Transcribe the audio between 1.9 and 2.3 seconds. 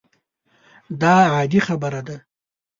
ده.